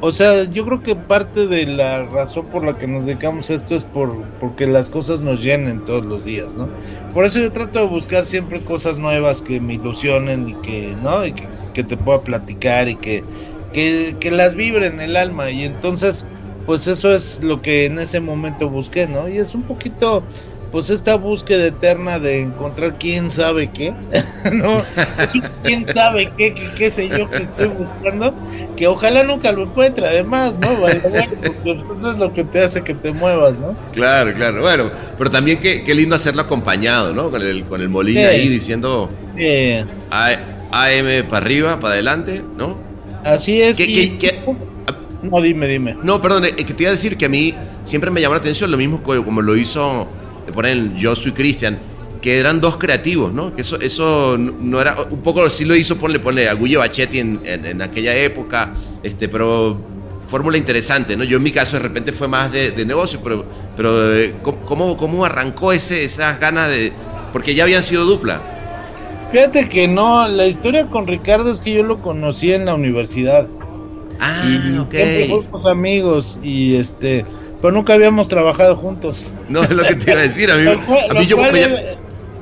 [0.00, 3.74] o sea, yo creo que parte de la razón por la que nos dedicamos esto
[3.76, 6.68] es por porque las cosas nos llenen todos los días, ¿no?
[7.14, 11.24] Por eso yo trato de buscar siempre cosas nuevas que me ilusionen y que, ¿no?
[11.26, 13.24] Y que, que te pueda platicar y que,
[13.72, 16.26] que, que las vibre en el alma y entonces,
[16.66, 19.28] pues eso es lo que en ese momento busqué, ¿no?
[19.28, 20.22] Y es un poquito
[20.70, 23.92] pues esta búsqueda eterna de encontrar quién sabe qué,
[24.52, 24.80] ¿no?
[25.26, 28.32] Sí, quién sabe qué, qué, qué sé yo que estoy buscando,
[28.76, 30.68] que ojalá nunca lo encuentre, además, ¿no?
[30.78, 33.74] Porque eso es lo que te hace que te muevas, ¿no?
[33.92, 34.60] Claro, claro.
[34.60, 37.32] Bueno, pero también qué, qué lindo hacerlo acompañado, ¿no?
[37.32, 38.26] Con el, con el Molina Sí.
[38.28, 39.10] ahí diciendo
[40.10, 40.36] A-
[40.72, 42.76] AM para arriba, para adelante, ¿no?
[43.24, 43.76] así es.
[43.76, 44.38] ¿Qué- y- qué- qué-
[45.22, 45.96] No, dime, dime.
[46.02, 47.54] No, perdón, eh, que te iba a decir que a mí
[47.84, 50.08] siempre me llamó la atención lo mismo co- como lo hizo,
[50.54, 51.78] poner el Yo soy Cristian,
[52.22, 53.54] que eran dos creativos, ¿no?
[53.54, 56.78] Que eso, eso no no era, un poco sí lo hizo, ponle, ponle a Guille
[56.78, 59.78] Bachetti en, en- en aquella época, este, pero
[60.28, 61.24] fórmula interesante, ¿no?
[61.24, 63.44] Yo en mi caso de repente fue más de, de negocio, pero,
[63.76, 66.92] pero eh, ¿cómo, cómo arrancó ese, esas ganas de...?
[67.32, 68.40] Porque ya habían sido dupla.
[69.30, 73.46] Fíjate que no, la historia con Ricardo es que yo lo conocí en la universidad.
[74.18, 74.94] Ah, y ok.
[75.42, 77.24] fuimos amigos y este,
[77.62, 79.26] pero nunca habíamos trabajado juntos.
[79.48, 81.22] No, es lo que te iba a decir, a mí, Lo cual, a mí lo
[81.22, 81.96] yo cual me- era-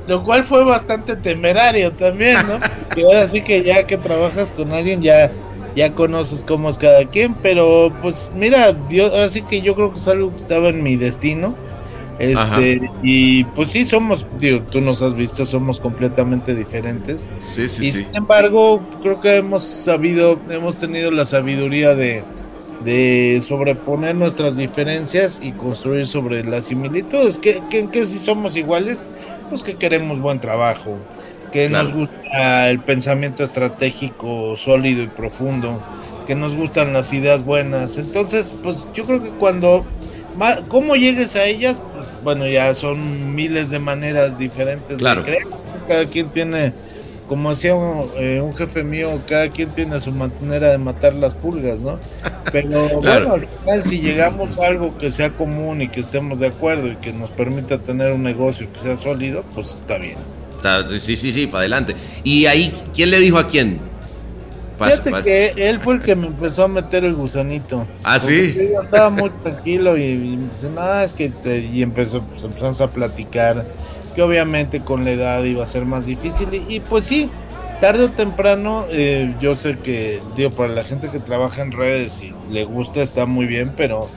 [0.09, 2.59] lo cual fue bastante temerario también, ¿no?
[2.94, 5.31] que ahora sí que ya que trabajas con alguien ya,
[5.77, 9.92] ya conoces cómo es cada quien, pero pues mira, yo, ahora sí que yo creo
[9.92, 11.55] que es algo que estaba en mi destino.
[12.18, 17.28] Este, y pues sí somos, digo, tú nos has visto, somos completamente diferentes.
[17.54, 18.02] Sí, sí, y sí.
[18.04, 22.24] sin embargo, creo que hemos sabido, hemos tenido la sabiduría de,
[22.85, 27.38] de sobreponer nuestras diferencias y construir sobre las similitudes.
[27.38, 29.07] que que que si somos iguales?
[29.48, 30.98] Pues que queremos buen trabajo,
[31.52, 31.85] que Claro.
[31.88, 35.81] nos gusta el pensamiento estratégico sólido y profundo,
[36.26, 37.96] que nos gustan las ideas buenas.
[37.96, 39.87] Entonces, pues yo creo que cuando
[40.68, 41.81] ¿cómo llegues a ellas?
[41.94, 45.22] Pues, bueno, ya son miles de maneras diferentes Claro.
[45.22, 45.46] de crear.
[45.87, 46.72] Cada quien tiene,
[47.29, 51.35] como decía un, eh, un jefe mío, cada quien tiene su manera de matar las
[51.35, 51.98] pulgas, ¿no?
[52.53, 53.29] Pero Claro.
[53.29, 56.88] bueno, al final, si llegamos a algo que sea común y que estemos de acuerdo
[56.88, 60.16] y que nos permita tener un negocio que sea sólido, pues está bien.
[60.57, 61.94] Está- sí, sí, sí, para adelante.
[62.24, 63.79] ¿Y ahí quién le dijo a quién?
[64.78, 67.86] Pas- Fíjate pas- que él fue el que me empezó a meter el gusanito.
[68.04, 68.54] ¿Ah, sí?
[68.54, 70.38] Yo estaba muy tranquilo y, y
[70.74, 73.66] no, es que te-", y empezó, pues, empezamos a platicar
[74.14, 77.28] que obviamente con la edad iba a ser más difícil y, y, pues sí,
[77.80, 82.22] tarde o temprano, eh, yo sé que, digo, para la gente que trabaja en redes
[82.22, 84.08] y le gusta está muy bien, pero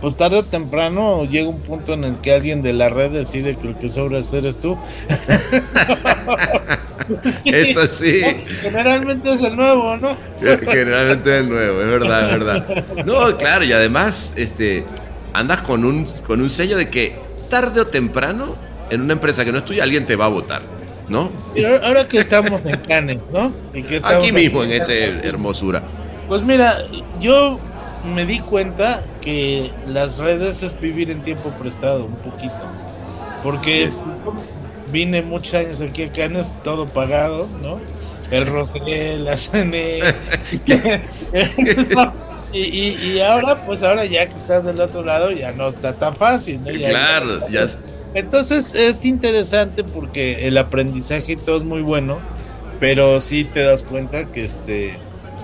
[0.00, 3.56] pues tarde o temprano llega un punto en el que alguien de la red decide
[3.56, 4.76] que el que sobra eres tú.
[7.44, 8.22] Eso sí.
[8.62, 10.16] Generalmente es el nuevo, ¿no?
[10.40, 12.84] Generalmente de nuevo, es verdad, es verdad.
[13.04, 14.84] No, claro, y además, este,
[15.32, 17.16] andas con un, con un sello de que
[17.50, 18.56] tarde o temprano,
[18.90, 20.62] en una empresa que no es tuya, alguien te va a votar,
[21.08, 21.30] ¿no?
[21.54, 23.52] Y ahora que estamos en Canes, ¿no?
[23.72, 25.82] Y que estamos Aquí mismo, en este hermosura.
[26.28, 26.78] Pues mira,
[27.20, 27.58] yo
[28.04, 32.54] me di cuenta que las redes es vivir en tiempo prestado, un poquito.
[33.42, 33.98] Porque Sí.
[34.94, 37.80] Vine muchos años aquí a Canes, todo pagado, ¿no?
[38.30, 40.00] El Rosé, la CNE.
[42.52, 45.92] y, y, y ahora, pues ahora ya que estás del otro lado, ya no está
[45.94, 46.70] tan fácil, ¿no?
[46.70, 47.66] Ya- Claro, ya.
[48.14, 52.20] entonces es interesante porque el aprendizaje y todo es muy bueno,
[52.78, 54.96] pero sí te das cuenta que este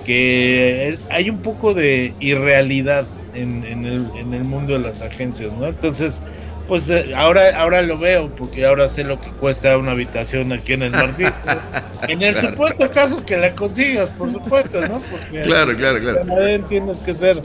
[0.06, 5.52] que hay un poco de irrealidad en, en el, en el mundo de las agencias,
[5.52, 5.66] ¿no?
[5.66, 6.22] Entonces,
[6.70, 10.74] pues eh, ahora, ahora lo veo, porque ahora sé lo que cuesta una habitación aquí
[10.74, 11.26] en el Martín.
[12.08, 12.50] en el Claro.
[12.50, 15.00] supuesto caso que la consigas, por supuesto, ¿no?
[15.10, 16.18] Porque Claro, claro, claro.
[16.24, 17.42] también tienes que ser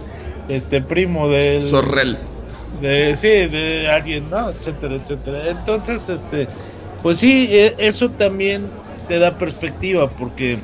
[0.47, 2.19] este primo del Sorrel.
[2.83, 4.47] de sí, de alguien, ¿no?
[4.51, 5.49] etcétera, etcétera.
[5.49, 6.47] Entonces, este,
[7.01, 8.67] pues sí, e- eso también
[9.07, 10.59] te da perspectiva porque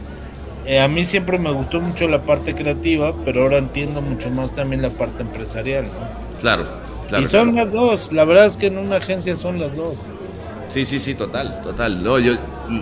[0.72, 4.56] eh, a mí siempre me gustó mucho la parte creativa, pero ahora entiendo mucho más
[4.56, 6.40] también la parte empresarial, ¿no?
[6.40, 6.66] Claro,
[7.10, 7.26] claro.
[7.26, 7.66] y son claro.
[7.66, 10.08] las dos, la verdad es que en una agencia son las dos.
[10.70, 12.02] Sí, sí, sí, total, total.
[12.02, 12.38] No, yo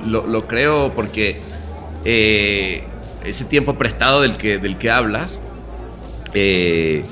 [0.05, 1.39] lo, lo creo porque
[2.05, 2.83] eh,
[3.25, 5.41] ese tiempo prestado del que, del que hablas,
[6.35, 7.03] eh,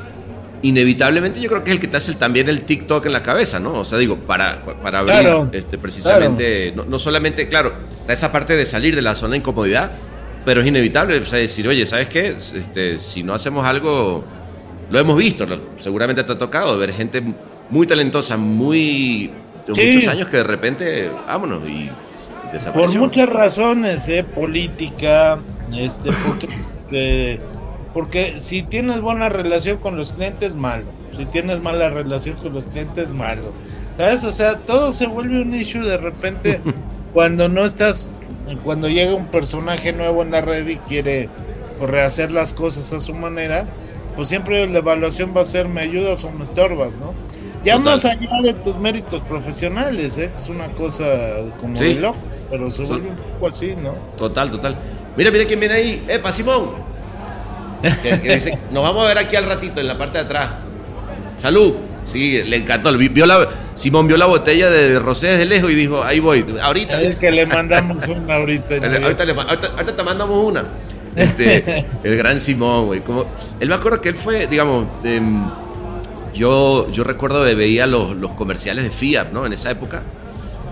[0.62, 3.60] inevitablemente yo creo que es el que te hace también el TikTok en la cabeza,
[3.60, 3.80] ¿no?
[3.80, 8.32] O sea, digo, para, para abrir Claro, este, precisamente, no, no solamente, claro, está esa
[8.32, 9.90] parte de salir de la zona de incomodidad,
[10.48, 12.30] pero es inevitable, o sea, decir, oye, ¿sabes qué?
[12.30, 14.24] Este, si no hacemos algo,
[14.90, 17.22] lo hemos visto, lo- seguramente te ha tocado ver gente
[17.70, 19.30] muy talentosa, muy
[19.68, 19.92] de Sí.
[19.98, 21.90] muchos años que de repente, vámonos, y
[22.44, 22.98] Por desapareció.
[23.02, 24.24] muchas razones, ¿eh?
[24.24, 25.38] Política,
[25.76, 26.48] este, porque,
[26.94, 27.40] eh,
[27.94, 30.86] porque si tienes buena relación con los clientes, malo.
[31.18, 33.52] Si tienes mala relación con los clientes, malo.
[33.98, 34.24] ¿Sabes?
[34.24, 36.62] O sea, todo se vuelve un issue de repente
[37.18, 38.12] cuando no estás,
[38.64, 41.30] cuando llega un personaje nuevo en la red y quiere
[41.80, 43.66] pues, rehacer las cosas a su manera,
[44.16, 47.16] pues siempre la evaluación va a ser me ayudas o me estorbas, ¿no?
[47.64, 47.84] Ya Total.
[47.92, 50.30] más allá de tus méritos profesionales, ¿eh?
[50.32, 51.06] que es una cosa
[51.60, 51.96] como Sí.
[51.96, 52.20] de loco,
[52.52, 53.94] pero se vuelve un poco así, ¿no?
[54.16, 54.78] Total, total.
[55.18, 56.06] Mira, mira quién viene ahí.
[56.08, 56.70] ¡Epa, Simón!
[58.04, 60.50] Que, que dice, nos vamos a ver aquí al ratito, en la parte de atrás.
[61.40, 61.74] ¡Salud!
[62.08, 62.98] Sí, le encantó.
[62.98, 66.20] Vi- Vio la, Simón vio la botella de, de rosé desde lejos y dijo, ahí
[66.20, 66.44] voy.
[66.62, 68.76] Ahorita, Es que le mandamos una ahorita.
[69.04, 70.64] ahorita, le ahorita- ahorita te mandamos una.
[71.16, 73.02] Este, el gran Simón, güey.
[73.02, 73.26] Como,
[73.60, 75.44] él me acuerdo que él fue, digamos, em,
[76.34, 79.46] yo, yo recuerdo que veía los, los comerciales de Fiat, ¿no?
[79.46, 80.04] En esa época.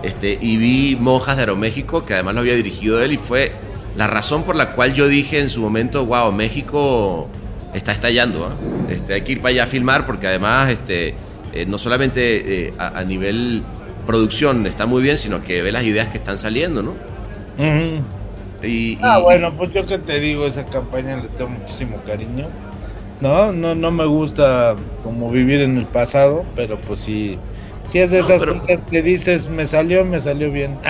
[0.02, 3.52] Este, y vi Monjas de Aeroméxico, que además lo había dirigido él, y fue
[3.96, 7.28] la razón por la cual yo dije en su momento, wow, México
[7.74, 8.92] está estallando, ¿ah?
[8.92, 11.14] este, hay que ir para allá a filmar, porque además este,
[11.62, 13.62] eh, no solamente eh, a, a nivel
[14.06, 16.94] producción está muy bien, sino que ve las ideas que están saliendo, ¿no?
[18.62, 22.46] Y, Ah, y- bueno, pues yo que te digo, esa campaña le tengo muchísimo cariño.
[23.20, 27.38] No, no, no me gusta como vivir en el pasado, pero pues sí,
[27.86, 30.76] sí es de No, esas pero- cosas que dices, me salió, me salió bien.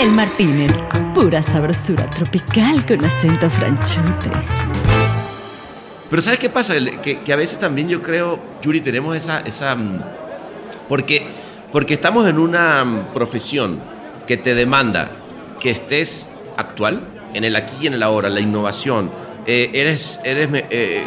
[0.00, 0.72] El Martínez,
[1.14, 4.30] pura sabrosura tropical con acento franchute.
[6.08, 6.74] Pero ¿sabes qué pasa?
[7.02, 9.40] Que, que a veces también yo creo, Yuri, tenemos esa...
[9.40, 10.00] esa mm,
[10.88, 11.26] porque,
[11.72, 13.80] porque estamos en una mm, profesión
[14.26, 15.10] que te demanda
[15.60, 17.00] que estés actual,
[17.34, 19.10] en el aquí y en el ahora, la innovación.
[19.46, 21.04] Eh, eres eres eh,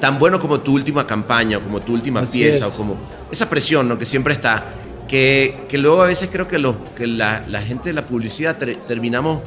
[0.00, 2.74] tan bueno como tu última campaña, o como tu última Así pieza, es.
[2.74, 2.96] o como
[3.30, 3.98] esa presión ¿no?
[3.98, 4.64] que siempre está.
[5.08, 8.56] Que, que luego a veces creo que, los, que la, la gente de la publicidad
[8.56, 9.40] ter- terminamos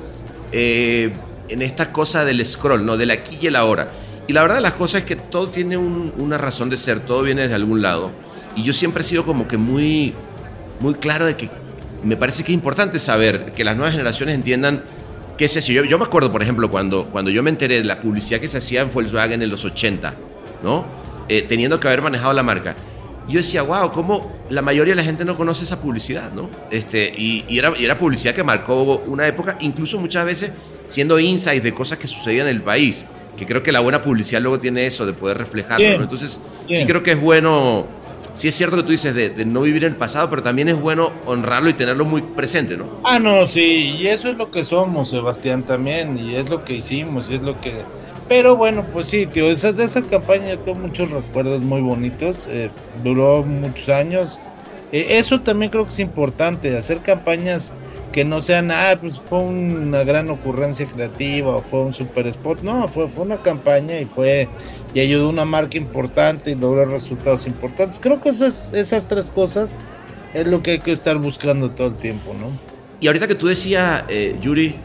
[0.53, 1.11] eh,
[1.49, 2.95] en esta cosa del scroll, ¿no?
[2.97, 3.87] del aquí y el ahora.
[4.29, 6.99] Y la verdad de las cosas es que todo tiene un- una razón de ser,
[6.99, 8.11] todo viene desde algún lado.
[8.55, 10.13] Y yo siempre he sido como que muy,
[10.81, 11.49] muy claro de que
[12.03, 14.83] me parece que es importante saber que las nuevas generaciones entiendan
[15.35, 15.71] qué es eso.
[15.71, 18.47] Yo, yo me acuerdo, por ejemplo, cuando, cuando yo me enteré de la publicidad que
[18.47, 20.13] se hacía en Volkswagen en los 80,
[20.61, 20.85] ¿no?
[21.27, 22.75] Eh, teniendo que haber manejado la marca.
[23.27, 26.51] Yo decía, wow, cómo la mayoría de la gente no conoce esa publicidad, ¿no?
[26.69, 30.51] Este, y, y era, y era publicidad que marcó una época, incluso muchas veces
[30.87, 33.05] siendo insights de cosas que sucedían en el país.
[33.39, 36.03] Que creo que la buena publicidad luego tiene eso, de poder reflejarlo, Bien, ¿no?
[36.03, 36.87] Entonces, sí bien.
[36.87, 37.87] creo que es bueno,
[38.33, 40.67] sí es cierto que tú dices de, de no vivir en el pasado, pero también
[40.69, 42.99] es bueno honrarlo y tenerlo muy presente, ¿no?
[43.03, 46.73] Ah, no, sí, y eso es lo que somos, Sebastián, también, y es lo que
[46.73, 47.73] hicimos, y es lo que...
[48.27, 52.47] Pero bueno, pues sí, tío, esa, de esa campaña yo tengo muchos recuerdos muy bonitos,
[52.51, 52.69] eh,
[53.03, 54.39] duró muchos años.
[54.91, 57.71] Eh, eso también creo que es importante, hacer campañas
[58.11, 62.61] que no sean, ah, pues fue una gran ocurrencia creativa o fue un super spot.
[62.63, 64.47] No, fue, fue una campaña y fue
[64.95, 67.99] y ayudó a una marca importante y logró resultados importantes.
[67.99, 69.69] Creo que es- esas tres cosas
[70.33, 72.47] es lo que hay que estar buscando todo el tiempo, ¿no?
[72.99, 74.75] Y ahorita que tú decías, eh, Yuri,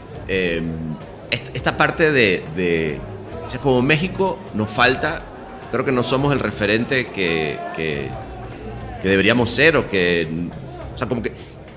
[1.31, 2.99] est- esta parte de, de-
[3.45, 5.21] O sea, como México nos falta,
[5.71, 7.57] creo que no somos el referente que,
[9.05, 10.27] que deberíamos ser o que.
[10.95, 11.31] O sea, como que.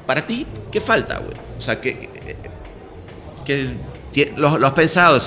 [0.06, 1.34] Para ti, ¿qué falta, güey?
[1.58, 2.08] O sea, que.
[3.44, 5.18] que lo, lo has pensado?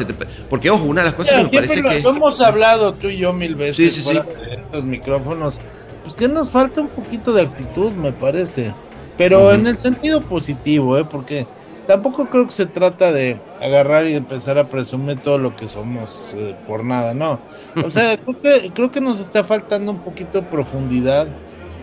[0.49, 1.99] Porque, ojo, una de las cosas Mira, que me parece lo, que.
[1.99, 5.61] lo hemos hablado tú y yo mil veces Sí, sí, fuera de estos micrófonos.
[6.01, 8.73] Pues que nos falta un poquito de actitud, me parece.
[9.15, 9.51] Pero Ujú.
[9.51, 11.05] en el sentido positivo, ¿eh?
[11.05, 11.45] Porque
[11.85, 16.33] tampoco creo que se trata de agarrar y empezar a presumir todo lo que somos
[16.35, 17.39] eh, por nada, no.
[17.85, 21.27] O sea, creo que, creo que nos está faltando un poquito de profundidad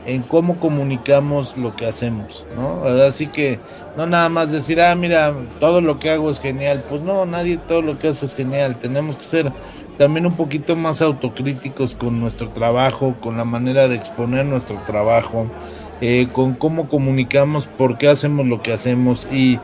[0.09, 2.85] en cómo comunicamos lo que hacemos, ¿no?
[2.85, 3.61] Así que
[3.94, 6.83] no nada más decir, ah, mira, todo lo que hago es genial.
[6.88, 8.77] Pues no, nadie todo lo que hace es genial.
[8.77, 9.53] Tenemos que ser
[9.99, 15.47] también un poquito más autocríticos con nuestro trabajo, con la manera de exponer nuestro trabajo,
[16.01, 19.61] eh, con cómo comunicamos, por qué hacemos lo que hacemos y,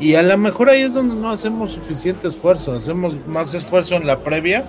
[0.00, 4.06] y a lo mejor ahí es donde no hacemos suficiente esfuerzo, hacemos más esfuerzo en
[4.06, 4.64] la previa,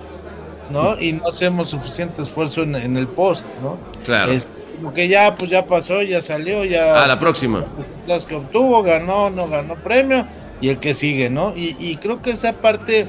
[0.70, 1.00] ¿no?
[1.00, 3.78] Y no hacemos suficiente esfuerzo en, en el post, ¿no?
[4.04, 4.32] Claro.
[4.32, 7.64] Es como que ya, pues ya pasó, ya salió, ya Ah, la próxima.
[8.06, 10.26] los que obtuvo, ganó, no ganó premio
[10.60, 11.52] y el que sigue, ¿no?
[11.56, 13.06] Y, y creo que esa parte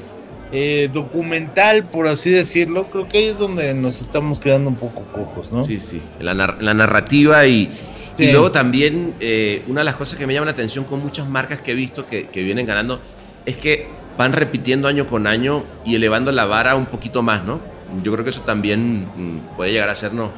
[0.52, 5.02] eh, documental, por así decirlo, creo que ahí es donde nos estamos quedando un poco
[5.12, 5.62] cojos, ¿no?
[5.62, 6.00] Sí, sí.
[6.20, 7.70] La, nar- la narrativa y,
[8.12, 8.24] Sí.
[8.24, 11.28] y luego también eh, una de las cosas que me llama la atención con muchas
[11.28, 12.98] marcas que he visto que, que vienen ganando
[13.44, 17.60] es que van repitiendo año con año y elevando la vara un poquito más, ¿no?
[18.02, 20.30] Yo creo que eso también mm, puede llegar a hacernos,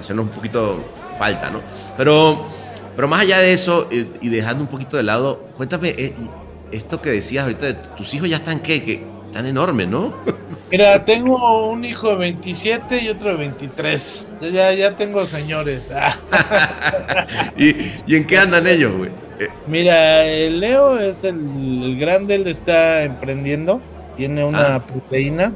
[0.00, 0.78] hacernos un poquito
[1.18, 1.60] falta, ¿no?
[1.96, 2.46] Pero,
[2.94, 6.14] pero más allá de eso eh, y dejando un poquito de lado, cuéntame, eh,
[6.72, 8.82] esto que decías ahorita, de tus hijos ya están, ¿qué?
[8.82, 10.12] Que están enormes, ¿no?
[10.70, 14.36] Mira, tengo un hijo de 27 y otro de 23.
[14.42, 15.90] Yo Ya, ya tengo señores.
[17.56, 19.10] ¿Y, y en qué andan ellos, güey?
[19.40, 21.36] Eh, Mira, el Leo es el,
[21.82, 23.80] el grande, él está emprendiendo,
[24.16, 24.86] tiene una Ah.
[24.86, 25.52] proteína,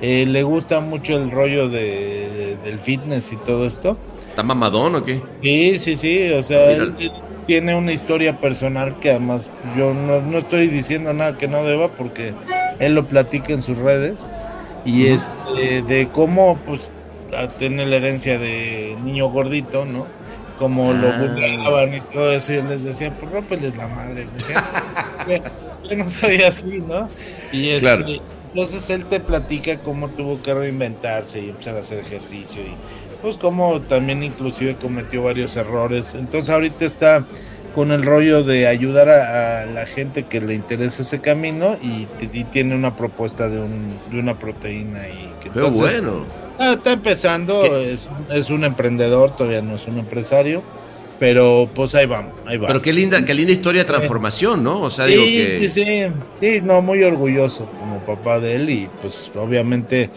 [0.00, 3.96] eh, le gusta mucho el rollo de, del fitness y todo esto.
[4.28, 5.20] ¿Está mamadón o qué?
[5.42, 7.10] Sí, sí, sí, o sea, él, él
[7.46, 11.88] tiene una historia personal que además yo no, no estoy diciendo nada que no deba
[11.88, 12.32] porque
[12.78, 14.30] él lo platica en sus redes
[14.84, 15.14] y Ujú.
[15.14, 16.90] este de cómo pues
[17.58, 20.06] tiene la herencia de niño gordito, ¿no?
[20.58, 21.18] Como lo Ah.
[21.18, 24.26] burlaban y todo eso, yo les decía, pues rómpeles la madre,
[25.90, 27.08] yo no soy así, ¿no?
[27.52, 28.04] Y este, Claro.
[28.48, 32.74] Entonces él te platica cómo tuvo que reinventarse y empezar a hacer ejercicio y
[33.22, 36.14] pues como también inclusive cometió varios errores.
[36.14, 37.24] Entonces ahorita está
[37.74, 42.06] con el rollo de ayudar a, a la gente que le interesa ese camino y,
[42.52, 46.24] tiene una propuesta de, un, de una proteína y que Qué entonces, bueno.
[46.58, 50.62] ah, está empezando, es un emprendedor, todavía no es un empresario,
[51.18, 52.66] pero pues ahí vamos, ahí va.
[52.68, 54.80] Pero qué linda, qué linda historia de transformación, ¿no?
[54.82, 55.56] O sea, digo Sí, que.
[55.60, 60.10] sí, sí, sí, no, muy orgulloso como papá de él y pues obviamente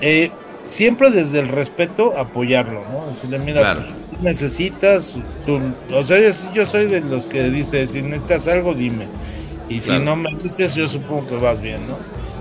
[0.00, 0.30] eh,
[0.62, 3.06] siempre desde el respeto apoyarlo, ¿no?
[3.08, 3.82] Decirle, mira, Claro.
[4.10, 5.60] pues, necesitas, tú,
[5.94, 6.18] o sea,
[6.52, 9.06] yo soy de los que dice, si necesitas algo, dime.
[9.68, 11.96] Y si no me dices, yo supongo que vas bien, ¿no?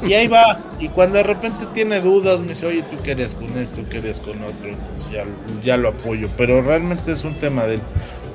[0.08, 3.48] Y ahí va, y cuando de repente tiene dudas, me dice, oye, tú querías con
[3.58, 5.24] esto, querías con otro, entonces ya,
[5.64, 7.82] ya lo apoyo, pero realmente es un tema de él.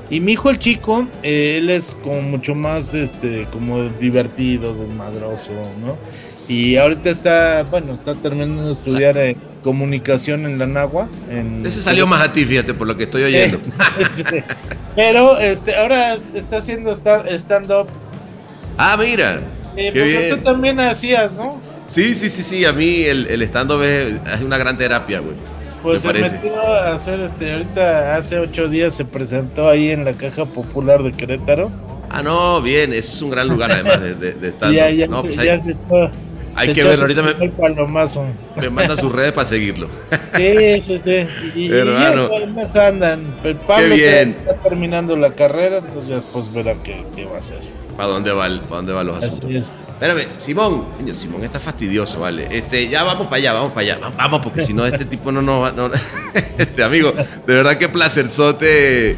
[0.09, 5.53] Y mi hijo el chico, eh, él es como mucho más, este, como divertido, desmadroso,
[5.85, 5.97] ¿no?
[6.49, 11.09] Y ahorita está, bueno, está terminando de estudiar eh, comunicación en la Nagua.
[11.31, 13.61] En, Ese salió más a ti, fíjate, por lo que estoy oyendo.
[14.17, 14.25] Sí.
[14.97, 17.87] Pero este, ahora está haciendo sta- stand-up.
[18.77, 19.41] Ah, mira.
[19.77, 20.31] Eh, porque bien.
[20.31, 21.61] tú también hacías, ¿no?
[21.87, 22.64] Sí, sí, sí, sí.
[22.64, 25.35] A mí el, el stand-up es, es una gran terapia, güey.
[25.83, 26.35] Pues me se parece.
[26.37, 31.03] metió a hacer este, ahorita hace ocho días se presentó ahí en la Caja Popular
[31.03, 31.71] de Querétaro.
[32.09, 32.93] Ah, no, bien.
[32.93, 34.77] Ese es un gran lugar, además, de, de, de stand-up.
[34.77, 36.11] ya, ya No, se, pues ya hay, se echó-
[36.55, 37.03] hay se que verlo.
[37.03, 38.25] Ahorita me, primer palomazo.
[38.57, 39.89] me manda sus redes para seguirlo.
[40.37, 41.27] Sí, sí, sí.
[41.55, 42.29] Y, y Hermano.
[42.31, 43.37] ya, andan.
[43.43, 44.37] Pero Pablo bien.
[44.41, 47.59] está terminando la carrera, entonces ya después verá qué, qué va a hacer.
[48.01, 49.51] ¿Para dónde, va el- para dónde van los asuntos?
[49.51, 49.68] Es.
[49.90, 52.48] Espérame, Simón, coño, Simón está fastidioso, vale.
[52.51, 53.98] Este, ya vamos para allá, vamos para allá.
[53.98, 55.72] Va- Vamos, porque si no, este tipo no nos va.
[55.72, 55.90] no-
[56.59, 59.11] este amigo, de verdad que placerzote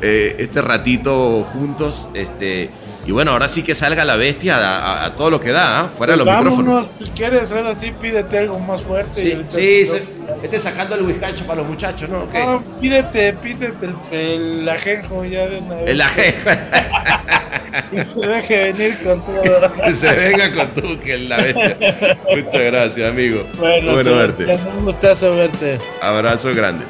[0.00, 2.08] eh, este ratito juntos.
[2.14, 2.70] Este,
[3.10, 5.80] y bueno, ahora sí que salga la bestia a, a- a todo lo que da,
[5.80, 5.88] ¿ah?
[5.88, 6.66] fuera de los Pues micrófonos.
[6.74, 9.20] vámonos, si quieres, ahora sí pídete algo más fuerte.
[9.20, 10.02] y Sí, ahorita- sí, se-
[10.44, 12.28] este sacando el whiskacho para los muchachos, ¿no?
[12.30, 12.38] ¿Qué?
[12.38, 14.16] No, pídete, pídete el,
[14.60, 15.88] el ajenjo ya de una vez.
[15.90, 16.36] El aje-
[17.92, 19.72] Y se deje venir con todo.
[19.84, 22.18] que se venga con tú, que la bestia.
[22.36, 23.44] Muchas gracias, amigo.
[23.58, 24.44] Bueno, bueno verte.
[24.78, 25.78] un gustazo verte.
[26.00, 26.84] Abrazo grande.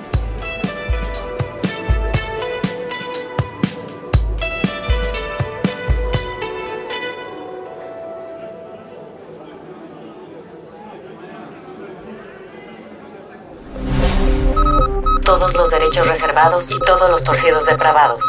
[16.11, 18.25] Reservados y todos los torcidos depravados.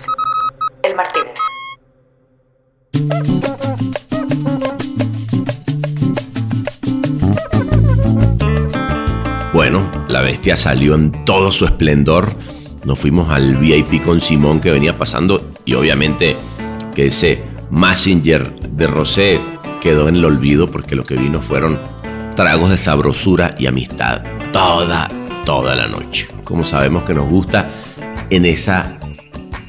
[0.83, 1.33] El Martínez.
[9.51, 12.31] Bueno, la bestia salió en todo su esplendor.
[12.83, 16.37] Nos fuimos al VIP con Simón que venía pasando y obviamente
[16.93, 19.41] que ese Messenger de Rosé
[19.81, 21.79] quedó en el olvido porque lo que vino fueron
[22.35, 24.21] tragos de sabrosura y amistad
[24.53, 25.09] toda,
[25.45, 26.27] toda la noche.
[26.51, 27.69] Como sabemos que nos gusta
[28.29, 28.99] en esa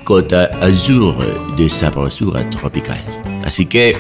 [0.05, 1.15] cota azul
[1.57, 3.01] de sabrosura tropical.
[3.45, 3.97] Así que,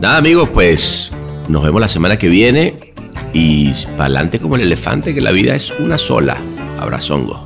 [0.00, 1.10] nada amigos, pues
[1.48, 2.76] nos vemos la semana que viene
[3.32, 6.36] y para adelante como el elefante, que la vida es una sola.
[6.78, 7.45] Abrazongo.